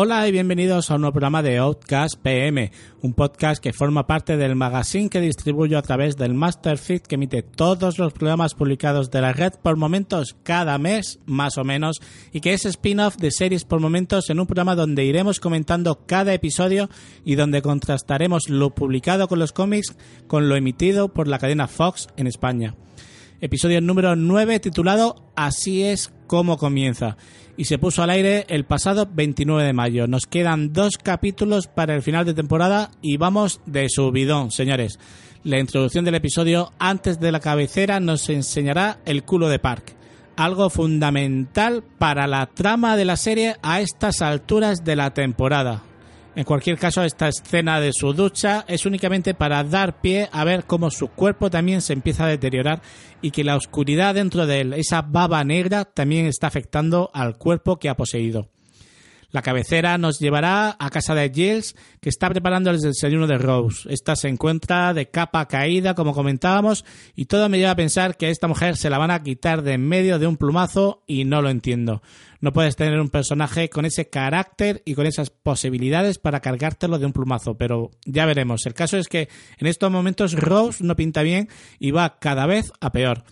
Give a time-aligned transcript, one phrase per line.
[0.00, 2.70] Hola y bienvenidos a un nuevo programa de Outcast PM,
[3.02, 7.42] un podcast que forma parte del magazine que distribuyo a través del Masterfeed que emite
[7.42, 12.00] todos los programas publicados de la red por momentos cada mes, más o menos,
[12.32, 16.32] y que es spin-off de series por momentos en un programa donde iremos comentando cada
[16.32, 16.88] episodio
[17.24, 19.96] y donde contrastaremos lo publicado con los cómics
[20.28, 22.76] con lo emitido por la cadena Fox en España.
[23.40, 27.16] Episodio número 9 titulado Así es como comienza
[27.56, 30.06] y se puso al aire el pasado 29 de mayo.
[30.06, 35.00] Nos quedan dos capítulos para el final de temporada y vamos de subidón, señores.
[35.42, 39.96] La introducción del episodio antes de la cabecera nos enseñará el culo de Park,
[40.36, 45.82] algo fundamental para la trama de la serie a estas alturas de la temporada.
[46.38, 50.66] En cualquier caso, esta escena de su ducha es únicamente para dar pie a ver
[50.66, 52.80] cómo su cuerpo también se empieza a deteriorar
[53.20, 57.80] y que la oscuridad dentro de él, esa baba negra, también está afectando al cuerpo
[57.80, 58.50] que ha poseído.
[59.30, 63.86] La cabecera nos llevará a casa de Giles, que está preparando el desayuno de Rose.
[63.92, 68.24] Esta se encuentra de capa caída, como comentábamos, y todo me lleva a pensar que
[68.24, 71.26] a esta mujer se la van a quitar de en medio de un plumazo y
[71.26, 72.00] no lo entiendo.
[72.40, 77.04] No puedes tener un personaje con ese carácter y con esas posibilidades para cargártelo de
[77.04, 78.64] un plumazo, pero ya veremos.
[78.64, 82.72] El caso es que en estos momentos Rose no pinta bien y va cada vez
[82.80, 83.24] a peor.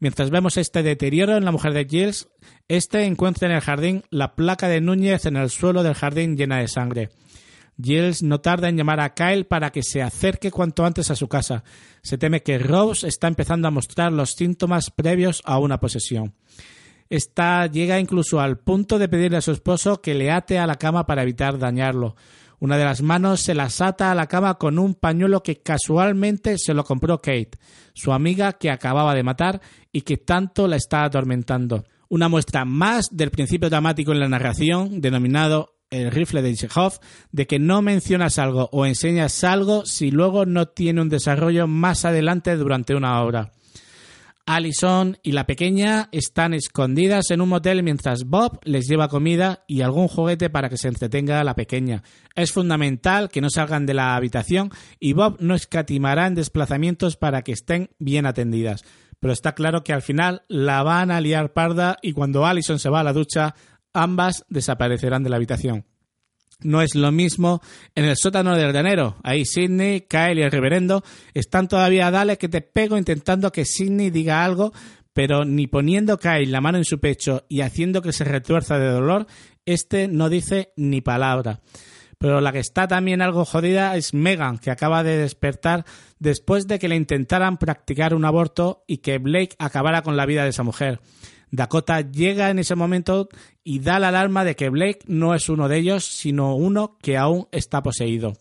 [0.00, 2.28] Mientras vemos este deterioro en la mujer de Giles,
[2.68, 6.58] este encuentra en el jardín la placa de Núñez en el suelo del jardín llena
[6.58, 7.10] de sangre.
[7.80, 11.28] Giles no tarda en llamar a Kyle para que se acerque cuanto antes a su
[11.28, 11.64] casa.
[12.02, 16.34] Se teme que Rose está empezando a mostrar los síntomas previos a una posesión.
[17.10, 20.76] Esta llega incluso al punto de pedirle a su esposo que le ate a la
[20.76, 22.16] cama para evitar dañarlo.
[22.60, 26.56] Una de las manos se las ata a la cama con un pañuelo que casualmente
[26.56, 27.58] se lo compró Kate,
[27.92, 29.60] su amiga que acababa de matar
[29.92, 31.84] y que tanto la está atormentando.
[32.08, 36.98] Una muestra más del principio dramático en la narración, denominado el rifle de Chekhov,
[37.32, 42.04] de que no mencionas algo o enseñas algo si luego no tiene un desarrollo más
[42.04, 43.52] adelante durante una obra.
[44.46, 49.80] Allison y la pequeña están escondidas en un motel mientras Bob les lleva comida y
[49.80, 52.02] algún juguete para que se entretenga la pequeña.
[52.34, 57.42] Es fundamental que no salgan de la habitación y Bob no escatimará en desplazamientos para
[57.42, 58.84] que estén bien atendidas.
[59.18, 62.90] Pero está claro que al final la van a liar parda y cuando Allison se
[62.90, 63.54] va a la ducha,
[63.94, 65.86] ambas desaparecerán de la habitación.
[66.60, 67.60] No es lo mismo
[67.94, 69.16] en el sótano del granero.
[69.22, 71.02] Ahí Sidney, Kyle y el reverendo
[71.34, 74.72] están todavía a dale que te pego intentando que Sidney diga algo,
[75.12, 78.88] pero ni poniendo Kyle la mano en su pecho y haciendo que se retuerza de
[78.88, 79.26] dolor,
[79.66, 81.60] este no dice ni palabra.
[82.18, 85.84] Pero la que está también algo jodida es Megan, que acaba de despertar
[86.18, 90.44] después de que le intentaran practicar un aborto y que Blake acabara con la vida
[90.44, 91.00] de esa mujer.
[91.54, 93.28] Dakota llega en ese momento
[93.62, 97.16] y da la alarma de que Blake no es uno de ellos, sino uno que
[97.16, 98.32] aún está poseído.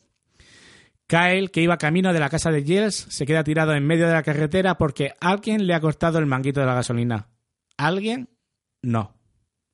[1.06, 4.13] Kyle, que iba camino de la casa de Giles, se queda tirado en medio de
[4.13, 7.28] la carretera porque alguien le ha cortado el manguito de la gasolina.
[7.78, 8.29] ¿Alguien?
[8.81, 9.16] No.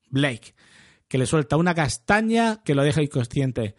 [0.10, 0.54] Blake,
[1.08, 3.76] que le suelta una castaña que lo deja inconsciente.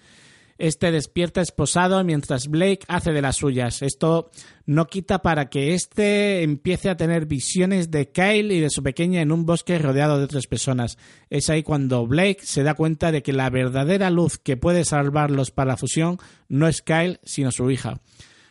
[0.60, 3.81] Este despierta esposado mientras Blake hace de las suyas.
[3.81, 4.31] Esto
[4.66, 9.22] no quita para que este empiece a tener visiones de Kyle y de su pequeña
[9.22, 10.98] en un bosque rodeado de otras personas.
[11.31, 15.50] Es ahí cuando Blake se da cuenta de que la verdadera luz que puede salvarlos
[15.50, 16.19] para la fusión
[16.50, 18.03] no es Kyle, sino su hija.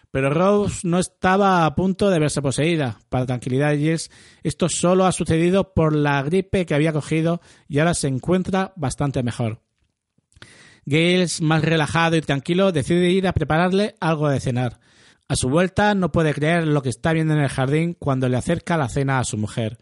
[0.10, 2.98] Pero Rose no estaba a punto de verse poseída.
[3.10, 4.10] Para tranquilidad de Jess,
[4.42, 9.22] esto solo ha sucedido por la gripe que había cogido y ahora se encuentra bastante
[9.22, 9.62] mejor.
[10.90, 14.80] Gales, más relajado y tranquilo, decide ir a prepararle algo de cenar.
[15.28, 18.38] A su vuelta no puede creer lo que está viendo en el jardín cuando le
[18.38, 19.78] acerca la cena a su mujer.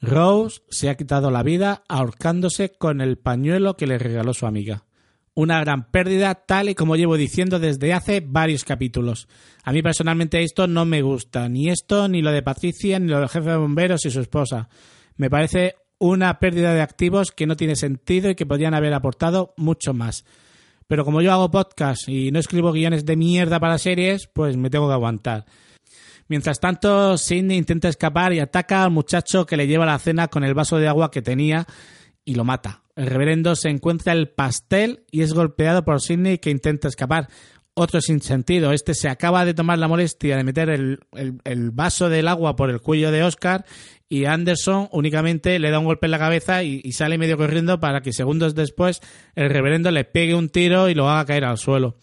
[0.00, 4.84] Rose se ha quitado la vida ahorcándose con el pañuelo que le regaló su amiga.
[5.34, 9.26] Una gran pérdida, tal y como llevo diciendo desde hace varios capítulos.
[9.64, 13.18] A mí personalmente esto no me gusta, ni esto, ni lo de Patricia, ni lo
[13.18, 14.68] del jefe de bomberos y su esposa.
[15.16, 19.52] Me parece una pérdida de activos que no tiene sentido y que podrían haber aportado
[19.56, 20.24] mucho más.
[20.86, 24.70] Pero como yo hago podcast y no escribo guiones de mierda para series, pues me
[24.70, 25.44] tengo que aguantar.
[26.28, 30.44] Mientras tanto, Sidney intenta escapar y ataca al muchacho que le lleva la cena con
[30.44, 31.66] el vaso de agua que tenía
[32.24, 32.82] y lo mata.
[32.96, 37.28] El reverendo se encuentra el pastel y es golpeado por Sidney que intenta escapar.
[37.76, 38.72] Otro sin sentido.
[38.72, 41.00] Este se acaba de tomar la molestia de meter el,
[41.44, 43.64] el vaso del agua por el cuello de Oscar
[44.14, 48.00] y Anderson únicamente le da un golpe en la cabeza y, sale medio corriendo para
[48.00, 49.00] que segundos después
[49.34, 51.96] el reverendo le pegue un tiro y lo haga caer al suelo.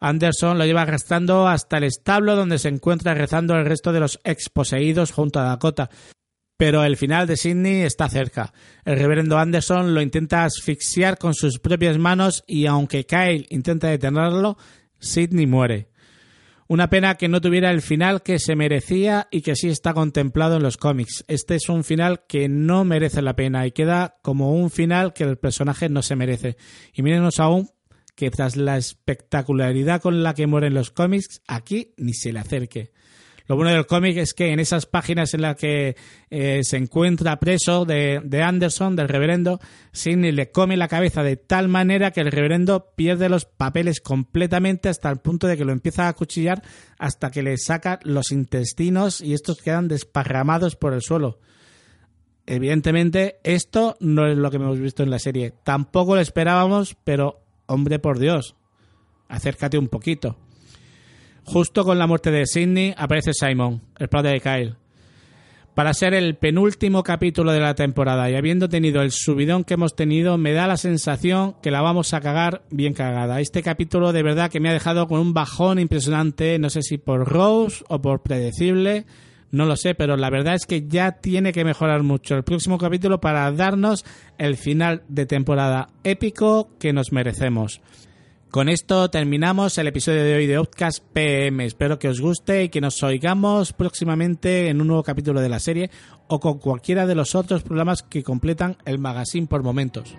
[0.00, 4.18] Anderson lo lleva arrastrando hasta el establo donde se encuentra rezando el resto de los
[4.24, 5.88] exposeídos junto a Dakota.
[6.56, 8.52] Pero el final de Sidney está cerca.
[8.84, 14.58] El reverendo Anderson lo intenta asfixiar con sus propias manos y aunque Kyle intenta detenerlo,
[14.98, 15.90] Sidney muere.
[16.68, 20.56] Una pena que no tuviera el final que se merecía y que sí está contemplado
[20.56, 21.24] en los cómics.
[21.28, 25.22] Este es un final que no merece la pena y queda como un final que
[25.22, 26.56] el personaje no se merece.
[26.92, 27.70] Y mírenos aún
[28.16, 32.90] que tras la espectacularidad con la que mueren los cómics, aquí ni se le acerque.
[33.48, 35.96] Lo bueno del cómic es que en esas páginas en las que
[36.30, 39.60] eh, se encuentra preso de, Anderson, del reverendo,
[39.92, 44.88] Sidney le come la cabeza de tal manera que el reverendo pierde los papeles completamente
[44.88, 46.62] hasta el punto de que lo empieza a cuchillar
[46.98, 51.38] hasta que le saca los intestinos y estos quedan desparramados por el suelo.
[52.46, 55.52] Evidentemente, esto no es lo que hemos visto en la serie.
[55.64, 58.56] Tampoco lo esperábamos, pero hombre por Dios,
[59.28, 60.36] acércate un poquito.
[61.46, 64.74] Justo con la muerte de Sidney aparece Simon, el padre de Kyle.
[65.76, 69.94] Para ser el penúltimo capítulo de la temporada y habiendo tenido el subidón que hemos
[69.94, 73.40] tenido, me da la sensación que la vamos a cagar bien cagada.
[73.40, 76.98] Este capítulo de verdad que me ha dejado con un bajón impresionante, no sé si
[76.98, 79.06] por Rose o por predecible,
[79.52, 82.76] no lo sé, pero la verdad es que ya tiene que mejorar mucho el próximo
[82.76, 84.04] capítulo para darnos
[84.36, 87.80] el final de temporada épico que nos merecemos.
[88.50, 91.64] Con esto terminamos el episodio de hoy de Outcast PM.
[91.64, 95.58] Espero que os guste y que nos oigamos próximamente en un nuevo capítulo de la
[95.58, 95.90] serie
[96.28, 100.16] o con cualquiera de los otros programas que completan el magazine por momentos.